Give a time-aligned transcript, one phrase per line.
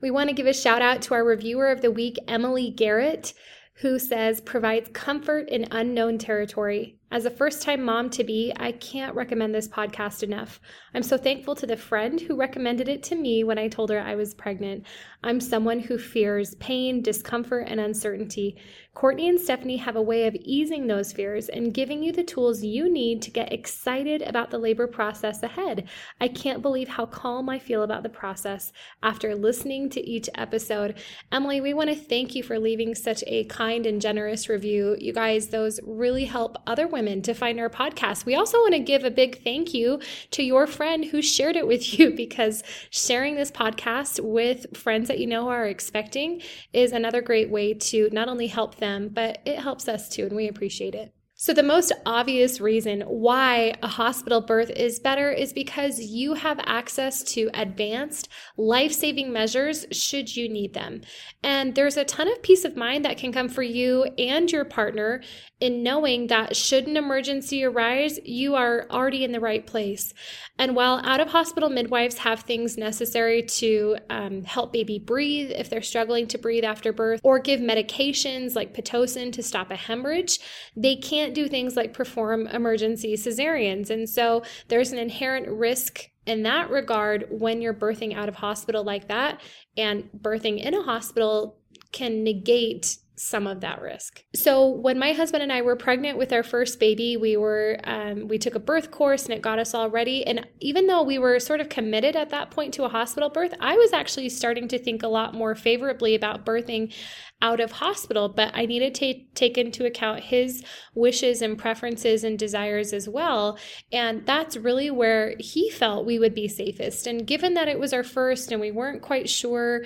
[0.00, 3.32] We want to give a shout out to our reviewer of the week, Emily Garrett,
[3.80, 6.98] who says provides comfort in unknown territory.
[7.08, 10.60] As a first time mom to be, I can't recommend this podcast enough.
[10.92, 14.00] I'm so thankful to the friend who recommended it to me when I told her
[14.00, 14.84] I was pregnant.
[15.22, 18.56] I'm someone who fears pain, discomfort, and uncertainty.
[18.94, 22.62] Courtney and Stephanie have a way of easing those fears and giving you the tools
[22.62, 25.86] you need to get excited about the labor process ahead.
[26.18, 30.98] I can't believe how calm I feel about the process after listening to each episode.
[31.30, 34.96] Emily, we want to thank you for leaving such a kind and generous review.
[34.98, 38.24] You guys, those really help other women to find our podcast.
[38.24, 41.66] We also want to give a big thank you to your friend who shared it
[41.66, 46.40] with you because sharing this podcast with friends that you know are expecting
[46.72, 50.34] is another great way to not only help them, but it helps us too, and
[50.36, 51.12] we appreciate it.
[51.38, 56.58] So, the most obvious reason why a hospital birth is better is because you have
[56.64, 61.02] access to advanced life saving measures should you need them.
[61.42, 64.64] And there's a ton of peace of mind that can come for you and your
[64.64, 65.20] partner
[65.58, 70.12] in knowing that should an emergency arise, you are already in the right place.
[70.58, 75.70] And while out of hospital midwives have things necessary to um, help baby breathe if
[75.70, 80.40] they're struggling to breathe after birth, or give medications like Pitocin to stop a hemorrhage,
[80.76, 83.90] they can't do things like perform emergency cesareans.
[83.90, 88.82] And so there's an inherent risk in that regard when you're birthing out of hospital
[88.82, 89.40] like that,
[89.76, 91.58] and birthing in a hospital
[91.92, 94.24] can negate some of that risk.
[94.34, 98.28] So when my husband and I were pregnant with our first baby, we were um,
[98.28, 100.26] we took a birth course and it got us all ready.
[100.26, 103.54] And even though we were sort of committed at that point to a hospital birth,
[103.58, 106.92] I was actually starting to think a lot more favorably about birthing
[107.40, 108.28] out of hospital.
[108.28, 110.62] But I needed to take into account his
[110.94, 113.58] wishes and preferences and desires as well.
[113.92, 117.06] And that's really where he felt we would be safest.
[117.06, 119.84] And given that it was our first and we weren't quite sure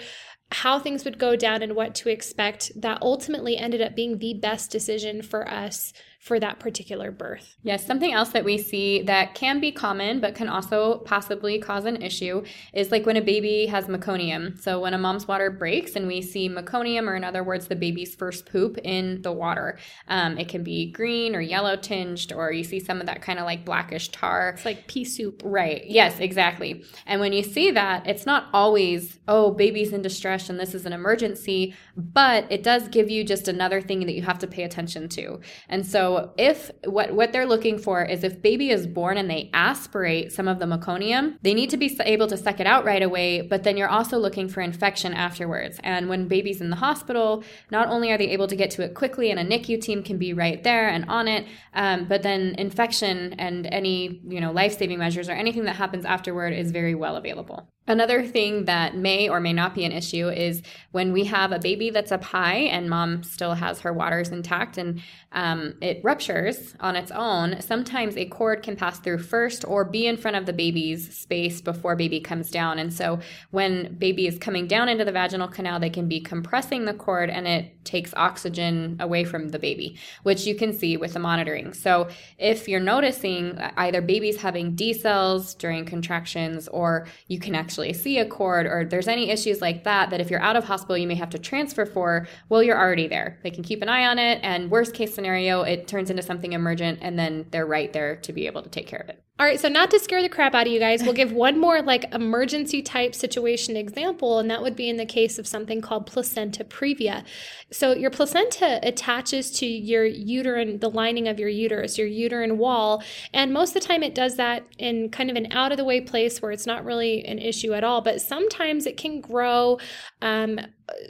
[0.53, 4.35] how things would go down and what to expect that ultimately ended up being the
[4.35, 7.57] best decision for us for that particular birth.
[7.63, 11.87] Yes, something else that we see that can be common but can also possibly cause
[11.87, 12.45] an issue
[12.75, 14.61] is like when a baby has meconium.
[14.61, 17.75] So when a mom's water breaks and we see meconium, or in other words, the
[17.75, 19.79] baby's first poop in the water,
[20.09, 23.39] um, it can be green or yellow tinged, or you see some of that kind
[23.39, 24.51] of like blackish tar.
[24.51, 25.41] It's like pea soup.
[25.43, 25.87] Right.
[25.87, 26.85] Yes, exactly.
[27.07, 30.85] And when you see that, it's not always, oh, baby's in distress and this is
[30.85, 34.65] an emergency, but it does give you just another thing that you have to pay
[34.65, 35.41] attention to.
[35.71, 39.51] And so if what what they're looking for is if baby is born and they
[39.53, 43.03] aspirate some of the meconium, they need to be able to suck it out right
[43.03, 45.79] away, but then you're also looking for infection afterwards.
[45.83, 48.95] And when baby's in the hospital, not only are they able to get to it
[48.95, 52.55] quickly and a NICU team can be right there and on it, um, but then
[52.59, 57.17] infection and any, you know, life-saving measures or anything that happens afterward is very well
[57.17, 57.69] available.
[57.89, 60.63] Another thing that may or may not be an issue is
[60.93, 64.79] when we have a baby that's up high and mom still has her waters intact
[64.79, 65.01] and
[65.33, 70.07] um, it ruptures on its own, sometimes a cord can pass through first or be
[70.07, 72.79] in front of the baby's space before baby comes down.
[72.79, 76.85] And so when baby is coming down into the vaginal canal, they can be compressing
[76.85, 81.15] the cord and it takes oxygen away from the baby, which you can see with
[81.15, 81.73] the monitoring.
[81.73, 88.03] So if you're noticing either babies having decels during contractions or you can actually actually
[88.03, 90.97] see a cord or there's any issues like that, that if you're out of hospital,
[90.97, 93.39] you may have to transfer for, well, you're already there.
[93.43, 94.41] They can keep an eye on it.
[94.43, 98.33] And worst case scenario, it turns into something emergent and then they're right there to
[98.33, 99.23] be able to take care of it.
[99.41, 101.59] All right, so not to scare the crap out of you guys, we'll give one
[101.59, 105.81] more like emergency type situation example, and that would be in the case of something
[105.81, 107.25] called placenta previa.
[107.71, 113.03] So your placenta attaches to your uterine, the lining of your uterus, your uterine wall,
[113.33, 115.87] and most of the time it does that in kind of an out of the
[115.87, 118.03] way place where it's not really an issue at all.
[118.03, 119.79] But sometimes it can grow
[120.21, 120.61] um,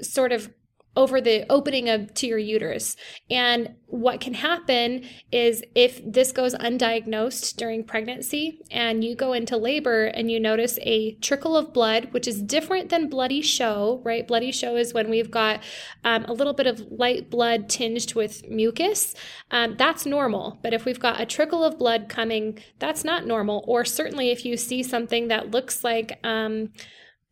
[0.03, 0.53] sort of
[0.97, 2.97] over the opening of to your uterus.
[3.31, 9.57] And what can happen is if this goes undiagnosed during pregnancy and you go into
[9.57, 14.27] labor and you notice a trickle of blood, which is different than bloody show, right?
[14.27, 15.63] Bloody show is when we've got
[16.05, 19.15] um, a little bit of light blood tinged with mucus.
[19.51, 20.59] Um, that's normal.
[20.63, 23.65] But if we've got a trickle of blood coming, that's not normal.
[23.67, 26.71] Or certainly if you see something that looks like, um,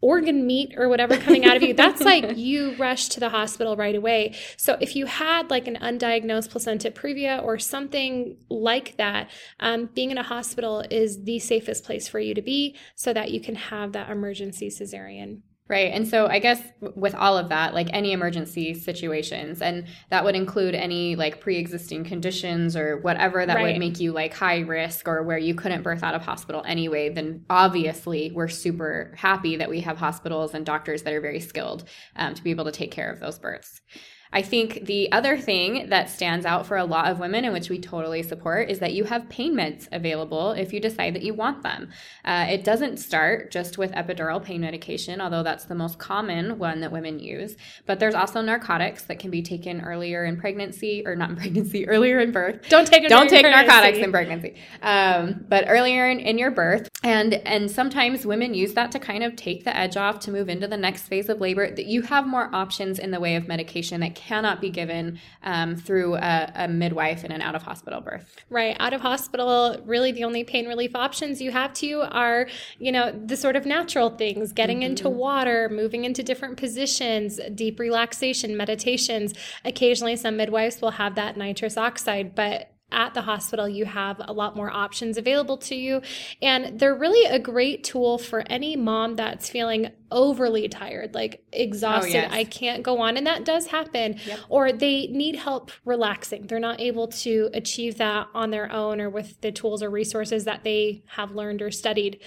[0.01, 3.77] organ meat or whatever coming out of you, that's like you rush to the hospital
[3.77, 4.35] right away.
[4.57, 9.31] So if you had like an undiagnosed placenta previa or something like that,
[9.61, 13.31] um, being in a hospital is the safest place for you to be so that
[13.31, 15.41] you can have that emergency cesarean.
[15.69, 15.93] Right.
[15.93, 20.35] And so I guess with all of that, like any emergency situations, and that would
[20.35, 23.65] include any like pre existing conditions or whatever that right.
[23.65, 27.11] would make you like high risk or where you couldn't birth out of hospital anyway,
[27.11, 31.85] then obviously we're super happy that we have hospitals and doctors that are very skilled
[32.17, 33.83] um, to be able to take care of those births.
[34.33, 37.71] I think the other thing that stands out for a lot of women, and which
[37.71, 41.35] we totally support, is that you have pain meds available if you decide that you
[41.35, 41.91] want them.
[42.25, 46.81] Uh, it doesn't start just with epidural pain medication, although that's the most common one
[46.81, 47.57] that women use.
[47.87, 51.89] But there's also narcotics that can be taken earlier in pregnancy, or not in pregnancy,
[51.89, 52.69] earlier in birth.
[52.69, 56.89] Don't take don't take narcotics in pregnancy, um, but earlier in, in your birth.
[57.03, 60.49] And and sometimes women use that to kind of take the edge off to move
[60.49, 61.71] into the next phase of labor.
[61.71, 65.77] That you have more options in the way of medication that cannot be given um,
[65.77, 68.37] through a, a, midwife in an out of hospital birth.
[68.51, 68.77] Right.
[68.81, 72.49] Out of hospital, really the only pain relief options you have to are,
[72.79, 74.91] you know, the sort of natural things getting mm-hmm.
[74.91, 79.35] into water, moving into different positions, deep relaxation, meditations.
[79.65, 84.33] Occasionally, some midwives will have that nitrous oxide, but at the hospital, you have a
[84.33, 86.01] lot more options available to you.
[86.41, 92.17] And they're really a great tool for any mom that's feeling overly tired, like exhausted.
[92.17, 92.33] Oh, yes.
[92.33, 93.17] I can't go on.
[93.17, 94.19] And that does happen.
[94.25, 94.39] Yep.
[94.49, 96.47] Or they need help relaxing.
[96.47, 100.45] They're not able to achieve that on their own or with the tools or resources
[100.45, 102.21] that they have learned or studied.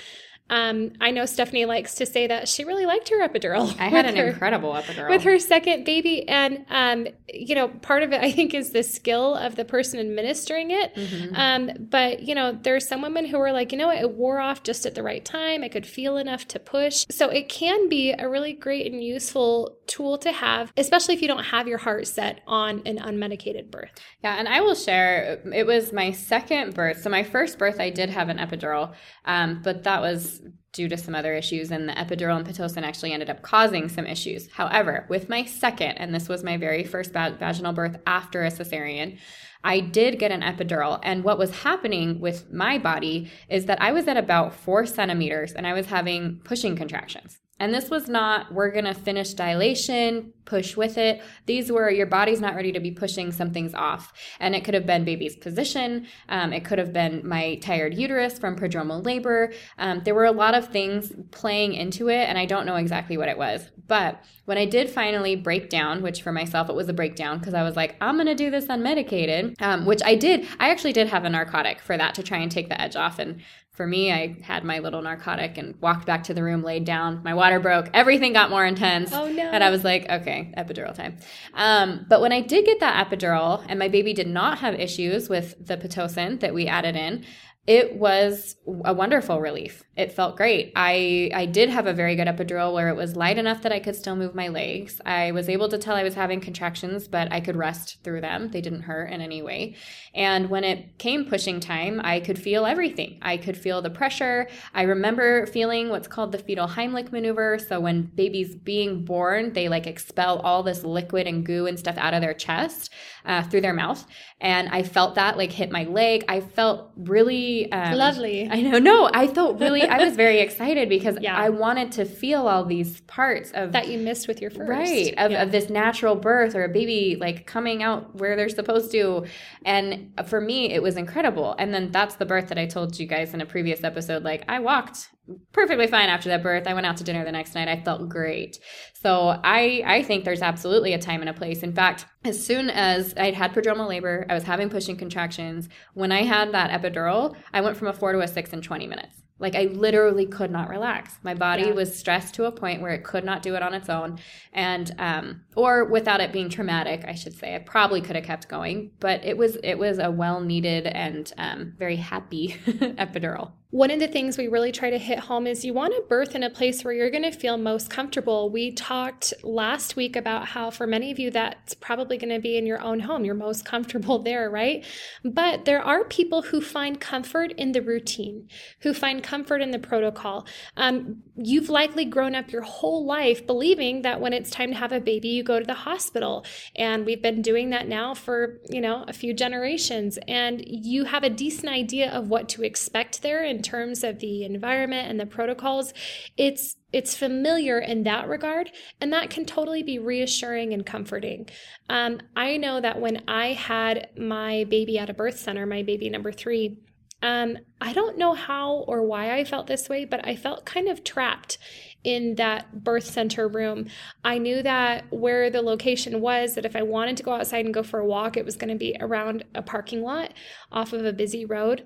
[0.52, 3.74] Um, I know Stephanie likes to say that she really liked her epidural.
[3.80, 8.04] I had an her, incredible epidural with her second baby, and um, you know, part
[8.04, 10.94] of it I think is the skill of the person administering it.
[10.94, 11.36] Mm-hmm.
[11.36, 14.40] Um, but you know, there's some women who are like, you know, what, it wore
[14.40, 15.64] off just at the right time.
[15.64, 19.78] I could feel enough to push, so it can be a really great and useful
[19.88, 23.92] tool to have, especially if you don't have your heart set on an unmedicated birth.
[24.22, 25.42] Yeah, and I will share.
[25.54, 27.02] It was my second birth.
[27.02, 28.94] So my first birth, I did have an epidural,
[29.24, 30.41] um, but that was
[30.74, 34.06] due to some other issues, and the epidural and Pitocin actually ended up causing some
[34.06, 34.50] issues.
[34.52, 39.20] However, with my second, and this was my very first vaginal birth after a cesarean,
[39.64, 41.00] I did get an epidural.
[41.04, 45.54] And what was happening with my body is that I was at about four centimeters
[45.54, 47.38] and I was having pushing contractions.
[47.60, 51.22] And this was not, we're going to finish dilation, push with it.
[51.46, 54.14] These were, your body's not ready to be pushing, something's off.
[54.40, 56.08] And it could have been baby's position.
[56.30, 59.54] Um, it could have been my tired uterus from prodromal labor.
[59.78, 63.18] Um, there were a lot of things playing into it, and I don't know exactly
[63.18, 63.70] what it was.
[63.88, 67.54] But when I did finally break down, which for myself it was a breakdown because
[67.54, 70.48] I was like, I'm going to do this unmedicated, um, which I did.
[70.60, 73.20] I actually did have a narcotic for that to try and take the edge off.
[73.20, 76.86] And for me, I had my little narcotic and walked back to the room, laid
[76.86, 77.24] down.
[77.24, 77.90] My water broke.
[77.94, 79.12] Everything got more intense.
[79.14, 79.44] Oh, no.
[79.44, 81.18] And I was like, okay, epidural time.
[81.54, 85.30] Um, but when I did get that epidural and my baby did not have issues
[85.30, 87.26] with the Pitocin that we added in,
[87.68, 89.84] it was a wonderful relief.
[89.96, 90.74] It felt great.
[90.76, 93.80] I I did have a very good epidural where it was light enough that I
[93.80, 95.00] could still move my legs.
[95.06, 98.50] I was able to tell I was having contractions, but I could rest through them.
[98.50, 99.76] They didn't hurt in any way.
[100.16, 103.20] And when it came pushing time, I could feel everything.
[103.22, 104.48] I could feel the pressure.
[104.74, 107.60] I remember feeling what's called the fetal Heimlich maneuver.
[107.60, 111.98] So when babies being born, they like expel all this liquid and goo and stuff
[112.00, 112.92] out of their chest
[113.26, 114.04] uh, through their mouth.
[114.40, 116.26] And I felt that like hit my leg.
[116.28, 118.48] I felt really um, lovely.
[118.50, 118.80] I know.
[118.80, 121.36] No, I felt really, I was very excited because yeah.
[121.36, 124.70] I wanted to feel all these parts of that you missed with your first.
[124.70, 125.14] Right.
[125.18, 125.44] Of, yeah.
[125.44, 129.26] of this natural birth or a baby like coming out where they're supposed to.
[129.66, 131.56] And for me, it was incredible.
[131.58, 134.24] And then that's the birth that I told you guys in a previous episode.
[134.24, 135.10] Like I walked
[135.52, 136.68] perfectly fine after that birth.
[136.68, 137.68] I went out to dinner the next night.
[137.68, 138.60] I felt great.
[138.94, 141.64] So I I think there's absolutely a time and a place.
[141.64, 145.70] In fact, as soon as I'd had prodromal labor, I was having pushing contractions.
[145.94, 148.88] When I had that epidural, I went from a four to a six in 20
[148.88, 149.22] minutes.
[149.42, 151.18] Like I literally could not relax.
[151.24, 151.72] My body yeah.
[151.72, 154.20] was stressed to a point where it could not do it on its own,
[154.54, 157.56] and um, or without it being traumatic, I should say.
[157.56, 161.34] I probably could have kept going, but it was it was a well needed and
[161.40, 163.54] um, very happy epidural.
[163.72, 166.36] One of the things we really try to hit home is you want to birth
[166.36, 168.50] in a place where you're going to feel most comfortable.
[168.50, 172.58] We talked last week about how, for many of you, that's probably going to be
[172.58, 173.24] in your own home.
[173.24, 174.86] You're most comfortable there, right?
[175.24, 178.50] But there are people who find comfort in the routine,
[178.82, 180.46] who find comfort in the protocol.
[180.76, 184.92] Um, you've likely grown up your whole life believing that when it's time to have
[184.92, 186.46] a baby, you go to the hospital.
[186.76, 190.20] And we've been doing that now for, you know, a few generations.
[190.28, 194.44] And you have a decent idea of what to expect there and terms of the
[194.44, 195.94] environment and the protocols,
[196.38, 201.48] it's it's familiar in that regard, and that can totally be reassuring and comforting.
[201.90, 206.10] Um, I know that when I had my baby at a birth center, my baby
[206.10, 206.80] number three,
[207.24, 210.88] um, I don't know how or why I felt this way, but I felt kind
[210.88, 211.60] of trapped
[212.04, 213.88] in that birth center room.
[214.24, 217.74] I knew that where the location was, that if I wanted to go outside and
[217.74, 220.34] go for a walk, it was going to be around a parking lot
[220.72, 221.86] off of a busy road.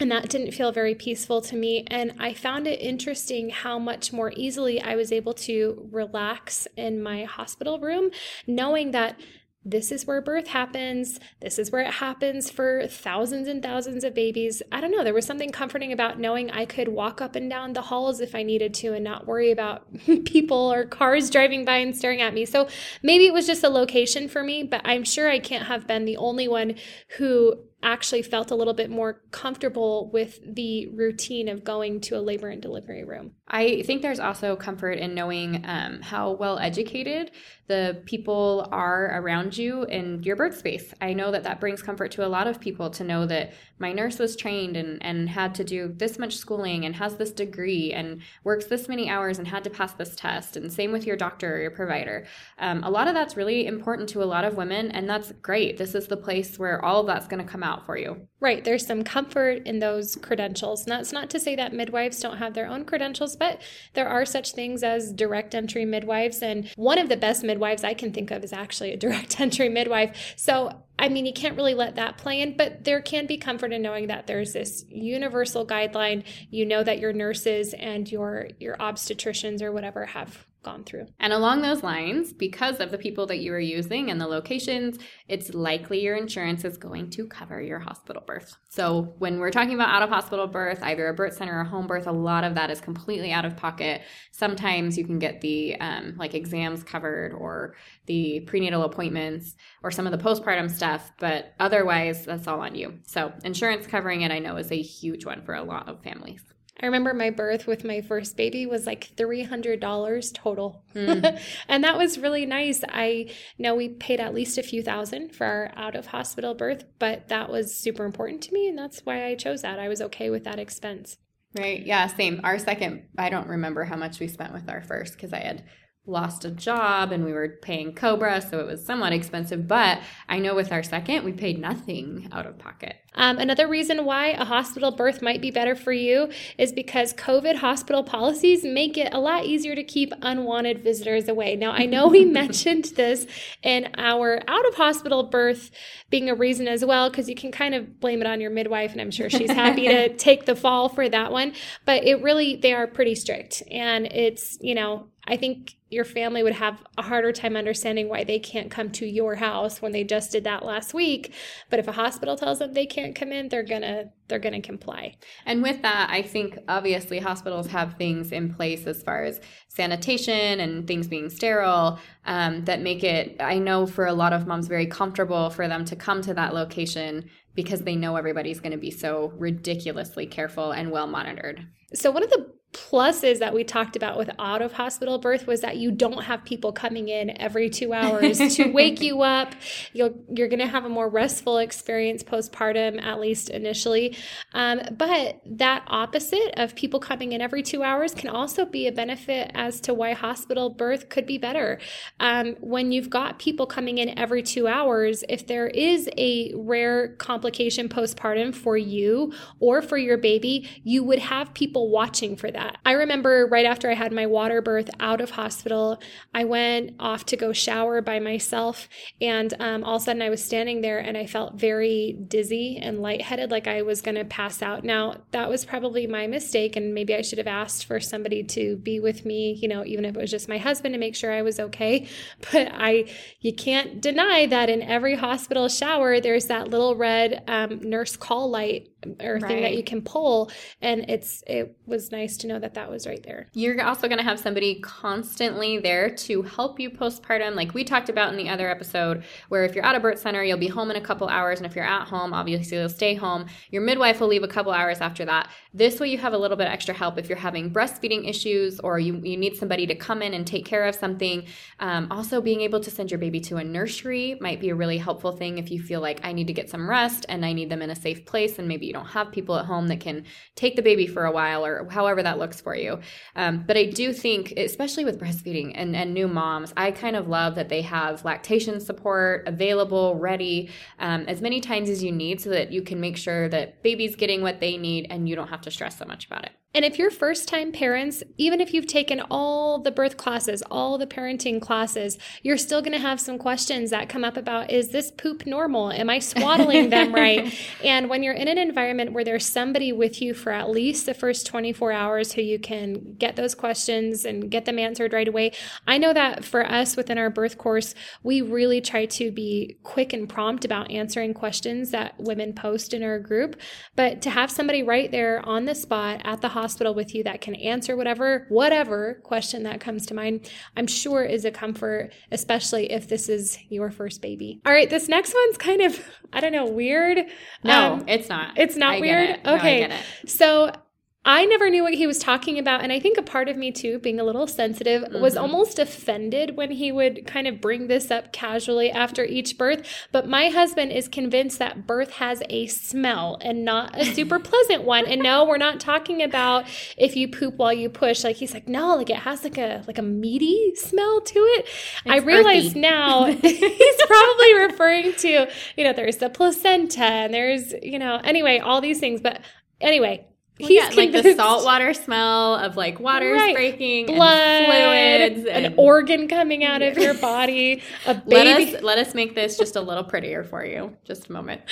[0.00, 1.84] And that didn't feel very peaceful to me.
[1.88, 7.02] And I found it interesting how much more easily I was able to relax in
[7.02, 8.10] my hospital room,
[8.46, 9.20] knowing that
[9.62, 11.20] this is where birth happens.
[11.42, 14.62] This is where it happens for thousands and thousands of babies.
[14.72, 15.04] I don't know.
[15.04, 18.34] There was something comforting about knowing I could walk up and down the halls if
[18.34, 19.86] I needed to and not worry about
[20.24, 22.46] people or cars driving by and staring at me.
[22.46, 22.68] So
[23.02, 26.06] maybe it was just a location for me, but I'm sure I can't have been
[26.06, 26.76] the only one
[27.18, 32.20] who actually felt a little bit more comfortable with the routine of going to a
[32.20, 33.32] labor and delivery room.
[33.50, 37.32] I think there's also comfort in knowing um, how well educated
[37.70, 40.92] the people are around you in your birth space.
[41.00, 43.92] I know that that brings comfort to a lot of people to know that my
[43.92, 47.92] nurse was trained and, and had to do this much schooling and has this degree
[47.92, 50.56] and works this many hours and had to pass this test.
[50.56, 52.26] And same with your doctor or your provider.
[52.58, 55.76] Um, a lot of that's really important to a lot of women, and that's great.
[55.76, 58.26] This is the place where all of that's going to come out for you.
[58.40, 58.64] Right.
[58.64, 60.82] There's some comfort in those credentials.
[60.82, 63.60] And that's not to say that midwives don't have their own credentials, but
[63.94, 66.42] there are such things as direct entry midwives.
[66.42, 69.68] And one of the best midwives I can think of is actually a direct entry
[69.68, 70.34] midwife.
[70.36, 73.72] So, I mean, you can't really let that play in, but there can be comfort
[73.72, 76.24] in knowing that there's this universal guideline.
[76.50, 81.06] You know that your nurses and your your obstetricians or whatever have gone through.
[81.18, 84.98] And along those lines, because of the people that you are using and the locations,
[85.28, 88.56] it's likely your insurance is going to cover your hospital birth.
[88.68, 91.86] So when we're talking about out of hospital birth, either a birth center or home
[91.86, 94.02] birth, a lot of that is completely out of pocket.
[94.32, 97.74] Sometimes you can get the um, like exams covered or
[98.06, 102.98] the prenatal appointments or some of the postpartum stuff, but otherwise that's all on you.
[103.06, 106.42] So insurance covering it, I know, is a huge one for a lot of families.
[106.80, 110.82] I remember my birth with my first baby was like $300 total.
[110.94, 111.40] Mm.
[111.68, 112.82] and that was really nice.
[112.88, 116.84] I know we paid at least a few thousand for our out of hospital birth,
[116.98, 118.68] but that was super important to me.
[118.68, 119.78] And that's why I chose that.
[119.78, 121.18] I was okay with that expense.
[121.54, 121.84] Right.
[121.84, 122.06] Yeah.
[122.06, 122.40] Same.
[122.44, 125.64] Our second, I don't remember how much we spent with our first because I had
[126.10, 129.66] lost a job and we were paying Cobra, so it was somewhat expensive.
[129.66, 132.96] But I know with our second, we paid nothing out of pocket.
[133.14, 137.56] Um, another reason why a hospital birth might be better for you is because COVID
[137.56, 141.56] hospital policies make it a lot easier to keep unwanted visitors away.
[141.56, 143.26] Now, I know we mentioned this
[143.62, 145.70] in our out of hospital birth
[146.08, 148.92] being a reason as well, because you can kind of blame it on your midwife,
[148.92, 151.54] and I'm sure she's happy to take the fall for that one.
[151.84, 153.62] But it really, they are pretty strict.
[153.70, 158.24] And it's, you know, I think your family would have a harder time understanding why
[158.24, 161.32] they can't come to your house when they just did that last week.
[161.68, 165.16] But if a hospital tells them they can't come in, they're gonna they're gonna comply.
[165.44, 170.60] And with that, I think obviously hospitals have things in place as far as sanitation
[170.60, 173.36] and things being sterile um, that make it.
[173.40, 176.54] I know for a lot of moms very comfortable for them to come to that
[176.54, 181.66] location because they know everybody's going to be so ridiculously careful and well monitored.
[181.92, 185.60] So one of the pluses that we talked about with out of hospital birth was
[185.60, 189.54] that you don't have people coming in every two hours to wake you up.
[189.92, 194.16] You'll, you're going to have a more restful experience postpartum, at least initially.
[194.54, 198.92] Um, but that opposite of people coming in every two hours can also be a
[198.92, 201.80] benefit as to why hospital birth could be better.
[202.20, 207.08] Um, when you've got people coming in every two hours, if there is a rare
[207.16, 212.59] complication postpartum for you or for your baby, you would have people watching for that
[212.60, 212.78] that.
[212.84, 216.00] I remember right after I had my water birth out of hospital,
[216.34, 218.88] I went off to go shower by myself.
[219.20, 222.78] And um, all of a sudden I was standing there and I felt very dizzy
[222.80, 224.84] and lightheaded, like I was going to pass out.
[224.84, 226.76] Now, that was probably my mistake.
[226.76, 230.04] And maybe I should have asked for somebody to be with me, you know, even
[230.04, 232.06] if it was just my husband to make sure I was okay.
[232.52, 233.04] But I,
[233.40, 238.50] you can't deny that in every hospital shower, there's that little red um, nurse call
[238.50, 238.89] light
[239.20, 239.42] or right.
[239.42, 240.50] thing that you can pull
[240.82, 243.48] and it's it was nice to know that that was right there.
[243.52, 248.08] You're also going to have somebody constantly there to help you postpartum like we talked
[248.08, 250.90] about in the other episode where if you're at a birth center you'll be home
[250.90, 253.46] in a couple hours and if you're at home obviously you'll stay home.
[253.70, 255.50] Your midwife will leave a couple hours after that.
[255.72, 258.98] This way you have a little bit extra help if you're having breastfeeding issues or
[258.98, 261.46] you, you need somebody to come in and take care of something.
[261.78, 264.98] Um, also being able to send your baby to a nursery might be a really
[264.98, 267.70] helpful thing if you feel like i need to get some rest and i need
[267.70, 270.24] them in a safe place and maybe you don't have people at home that can
[270.56, 272.98] take the baby for a while or however that looks for you.
[273.36, 277.28] Um, but I do think, especially with breastfeeding and, and new moms, I kind of
[277.28, 282.40] love that they have lactation support available, ready um, as many times as you need
[282.40, 285.48] so that you can make sure that baby's getting what they need and you don't
[285.48, 286.52] have to stress so much about it.
[286.72, 290.98] And if you're first time parents, even if you've taken all the birth classes, all
[290.98, 294.90] the parenting classes, you're still going to have some questions that come up about is
[294.90, 295.90] this poop normal?
[295.90, 297.52] Am I swaddling them right?
[297.82, 301.14] And when you're in an environment where there's somebody with you for at least the
[301.14, 305.50] first 24 hours who you can get those questions and get them answered right away,
[305.88, 310.12] I know that for us within our birth course, we really try to be quick
[310.12, 313.60] and prompt about answering questions that women post in our group.
[313.96, 316.59] But to have somebody right there on the spot at the hospital
[316.94, 321.44] with you that can answer whatever whatever question that comes to mind i'm sure is
[321.44, 324.60] a comfort especially if this is your first baby.
[324.64, 326.00] All right this next one's kind of
[326.32, 327.18] i don't know weird.
[327.64, 328.58] No um, it's not.
[328.58, 329.30] it's not weird?
[329.30, 329.40] it.
[329.46, 330.72] okay no, so
[331.22, 332.82] I never knew what he was talking about.
[332.82, 335.20] And I think a part of me, too, being a little sensitive, mm-hmm.
[335.20, 339.86] was almost offended when he would kind of bring this up casually after each birth.
[340.12, 344.84] But my husband is convinced that birth has a smell and not a super pleasant
[344.84, 345.04] one.
[345.04, 346.64] And no, we're not talking about
[346.96, 348.24] if you poop while you push.
[348.24, 351.66] Like he's like, no, like it has like a like a meaty smell to it.
[351.66, 352.80] It's I realize earthy.
[352.80, 358.58] now he's probably referring to, you know, there's the placenta and there's, you know, anyway,
[358.58, 359.20] all these things.
[359.20, 359.42] But
[359.82, 360.26] anyway,
[360.60, 363.54] He's yeah, like the saltwater smell of like water right.
[363.54, 367.82] breaking, blood, and fluids, and an organ coming out of your body.
[368.06, 368.34] A baby.
[368.34, 370.96] Let us let us make this just a little prettier for you.
[371.04, 371.62] Just a moment.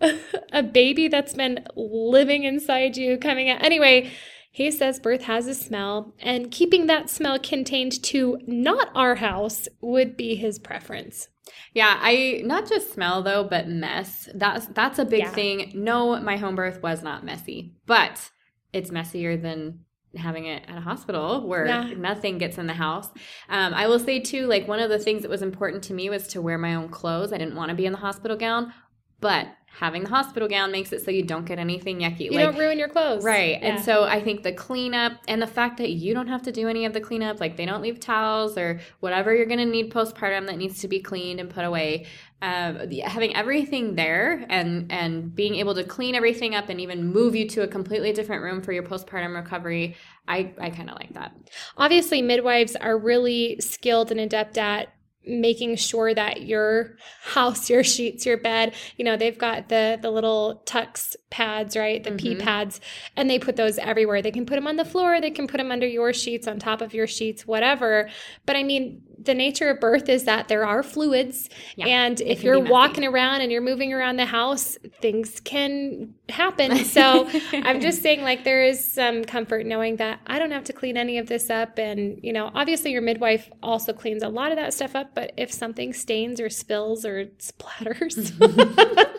[0.52, 3.62] a baby that's been living inside you coming out.
[3.62, 4.10] Anyway,
[4.50, 9.68] he says birth has a smell, and keeping that smell contained to not our house
[9.80, 11.28] would be his preference.
[11.74, 14.28] Yeah, I not just smell though, but mess.
[14.34, 15.30] That's that's a big yeah.
[15.30, 15.72] thing.
[15.74, 18.30] No, my home birth was not messy, but
[18.72, 19.80] it's messier than
[20.16, 21.92] having it at a hospital where yeah.
[21.96, 23.08] nothing gets in the house.
[23.48, 26.08] Um, I will say too, like one of the things that was important to me
[26.08, 27.32] was to wear my own clothes.
[27.32, 28.72] I didn't want to be in the hospital gown,
[29.20, 32.20] but having the hospital gown makes it so you don't get anything yucky.
[32.20, 33.22] You like, don't ruin your clothes.
[33.22, 33.60] Right.
[33.60, 33.68] Yeah.
[33.68, 36.68] And so I think the cleanup and the fact that you don't have to do
[36.68, 39.92] any of the cleanup, like they don't leave towels or whatever you're going to need
[39.92, 42.06] postpartum that needs to be cleaned and put away.
[42.40, 47.34] Um, having everything there and and being able to clean everything up and even move
[47.34, 49.96] you to a completely different room for your postpartum recovery,
[50.28, 51.32] I I kind of like that.
[51.76, 54.92] Obviously, midwives are really skilled and adept at
[55.28, 60.10] making sure that your house, your sheets, your bed, you know, they've got the the
[60.10, 62.02] little Chux pads, right?
[62.02, 62.16] The mm-hmm.
[62.16, 62.80] pee pads,
[63.16, 64.22] and they put those everywhere.
[64.22, 66.58] They can put them on the floor, they can put them under your sheets, on
[66.58, 68.10] top of your sheets, whatever.
[68.46, 72.42] But I mean, the nature of birth is that there are fluids yeah, and if
[72.42, 76.76] you're walking around and you're moving around the house things can happen.
[76.88, 80.72] So i'm just saying like there is some comfort knowing that i don't have to
[80.72, 81.78] clean any of this up.
[81.78, 85.32] And you know obviously your midwife also cleans a lot of that stuff up but
[85.36, 88.32] if something stains or spills or splatters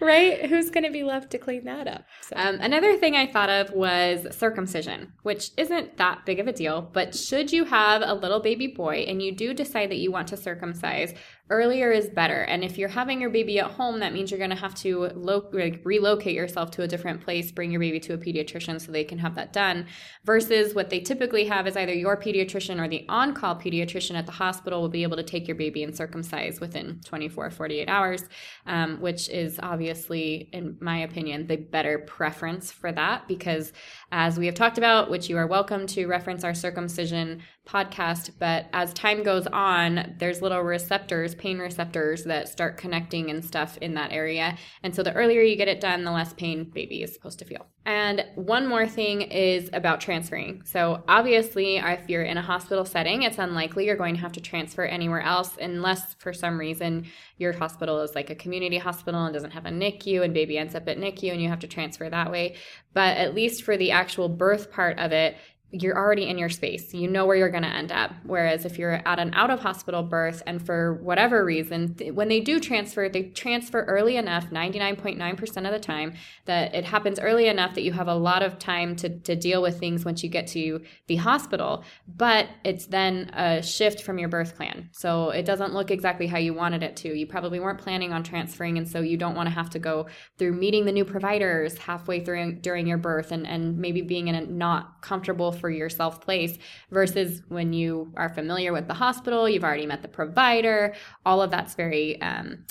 [0.00, 0.46] right?
[0.46, 2.04] Who's going to be left to clean that up?
[2.22, 2.36] So.
[2.36, 6.88] Um, another thing I thought of was circumcision, which isn't that big of a deal,
[6.92, 10.28] but should you have a little baby boy and you do decide that you want
[10.28, 11.14] to circumcise,
[11.48, 12.42] earlier is better.
[12.42, 15.10] And if you're having your baby at home, that means you're going to have to
[15.14, 18.90] lo- like, relocate yourself to a different place, bring your baby to a pediatrician so
[18.90, 19.86] they can have that done.
[20.24, 24.26] Versus what they typically have is either your pediatrician or the on call pediatrician at
[24.26, 28.24] the hospital will be able to take your baby and circumcise within 24, 48 hours,
[28.66, 33.72] um, which is obviously, in my opinion, the better preference for that because
[34.12, 38.66] as we have talked about, which you are welcome to reference our circumcision podcast, but
[38.72, 43.94] as time goes on, there's little receptors, pain receptors that start connecting and stuff in
[43.94, 44.56] that area.
[44.84, 47.44] And so the earlier you get it done, the less pain baby is supposed to
[47.44, 47.66] feel.
[47.84, 50.62] And one more thing is about transferring.
[50.64, 54.40] So obviously, if you're in a hospital setting, it's unlikely you're going to have to
[54.40, 59.34] transfer anywhere else unless for some reason your hospital is like a community hospital and
[59.34, 62.08] doesn't have a NICU and baby ends up at NICU and you have to transfer
[62.08, 62.56] that way.
[62.96, 65.36] But at least for the actual birth part of it,
[65.72, 66.94] you're already in your space.
[66.94, 68.12] You know where you're going to end up.
[68.22, 72.28] Whereas if you're at an out of hospital birth and for whatever reason, th- when
[72.28, 77.48] they do transfer, they transfer early enough, 99.9% of the time, that it happens early
[77.48, 80.30] enough that you have a lot of time to, to deal with things once you
[80.30, 81.82] get to the hospital.
[82.06, 84.88] But it's then a shift from your birth plan.
[84.92, 87.12] So it doesn't look exactly how you wanted it to.
[87.12, 88.78] You probably weren't planning on transferring.
[88.78, 90.06] And so you don't want to have to go
[90.38, 94.36] through meeting the new providers halfway through during your birth and, and maybe being in
[94.36, 96.58] a not comfortable for yourself place
[96.90, 101.50] versus when you are familiar with the hospital, you've already met the provider, all of
[101.50, 102.64] that's very um,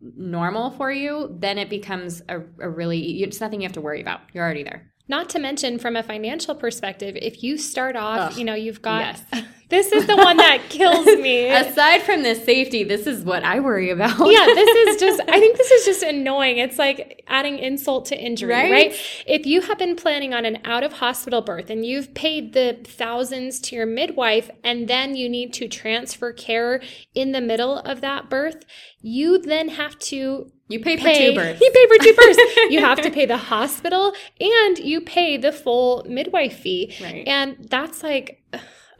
[0.00, 4.00] normal for you, then it becomes a, a really, it's nothing you have to worry
[4.00, 4.20] about.
[4.32, 4.90] You're already there.
[5.08, 8.80] Not to mention, from a financial perspective, if you start off, Ugh, you know, you've
[8.80, 9.44] got yes.
[9.70, 11.48] this is the one that kills me.
[11.48, 14.18] Aside from the safety, this is what I worry about.
[14.30, 16.58] yeah, this is just, I think this is just annoying.
[16.58, 18.70] It's like adding insult to injury, Right?
[18.72, 18.94] right?
[19.26, 22.78] If you have been planning on an out of hospital birth and you've paid the
[22.84, 26.82] thousands to your midwife and then you need to transfer care
[27.14, 28.64] in the middle of that birth,
[29.00, 31.60] you then have to You pay for pay, two births.
[31.64, 32.38] You pay for two births.
[32.70, 36.94] you have to pay the hospital and you pay the full midwife fee.
[37.00, 37.26] Right.
[37.26, 38.42] And that's like,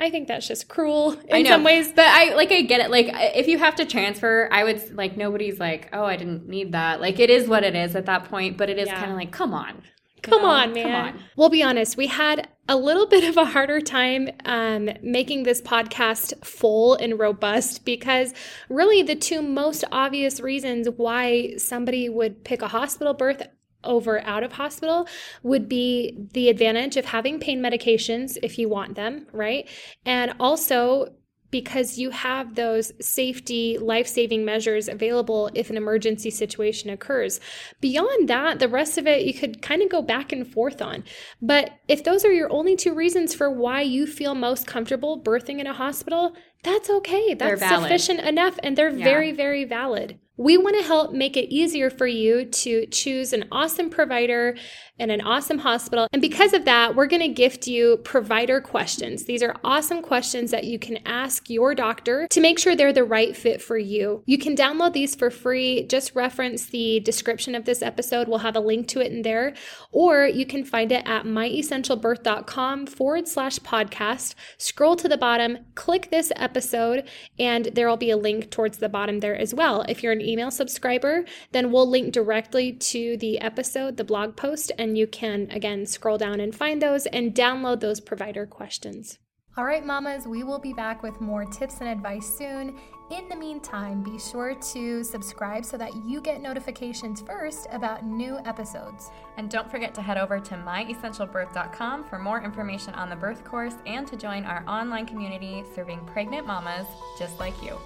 [0.01, 1.93] I think that's just cruel in some ways.
[1.93, 2.91] but I like I get it.
[2.91, 6.73] Like if you have to transfer, I would like nobody's like, oh, I didn't need
[6.73, 7.01] that.
[7.01, 8.57] Like it is what it is at that point.
[8.57, 8.99] But it is Yeah.
[8.99, 9.83] kind of like, come on,
[10.23, 10.83] Come on, man.
[10.85, 11.25] come on.
[11.37, 15.61] We'll be honest, we had a little bit of a harder time um, making this
[15.61, 18.33] podcast full and robust because
[18.69, 23.43] really the two most obvious reasons why somebody would pick a hospital birth
[23.85, 25.07] over out of hospital
[25.43, 29.69] would be the advantage of having pain medications if you want them, right?
[30.05, 31.15] And also
[31.51, 37.41] because you have those safety life saving measures available if an emergency situation occurs.
[37.81, 41.03] Beyond that, the rest of it you could kind of go back and forth on.
[41.43, 45.59] But if those are your only two reasons for why you feel most comfortable birthing
[45.59, 47.35] in a hospital, that's okay.
[47.35, 49.05] They're That's sufficient enough and they're Yeah.
[49.05, 50.20] very, very valid.
[50.41, 54.57] We want to help make it easier for you to choose an awesome provider
[54.99, 56.07] and an awesome hospital.
[56.15, 59.25] And because of that, we're going to gift you provider questions.
[59.25, 63.05] These are awesome questions that you can ask your doctor to make sure they're the
[63.05, 64.23] right fit for you.
[64.25, 65.87] You can download these for free.
[65.87, 68.27] Just reference the description of this episode.
[68.27, 69.53] We'll have a link to it in there.
[69.93, 74.35] Or you can find it at myessentialbirth.com forward slash podcast.
[74.57, 77.07] Scroll to the bottom, click this episode,
[77.39, 79.83] and there will be a link towards the bottom there as well.
[79.87, 84.73] If you're an email subscriber, then we'll link directly to the episode, the blog post,
[84.79, 89.19] and you can again scroll down and find those and download those provider questions.
[89.57, 92.79] All right, mamas, we will be back with more tips and advice soon.
[93.11, 98.39] In the meantime, be sure to subscribe so that you get notifications first about new
[98.47, 99.11] episodes.
[99.37, 103.75] And don't forget to head over to myessentialbirth.com for more information on the birth course
[103.87, 106.87] and to join our online community serving pregnant mamas
[107.19, 107.77] just like you.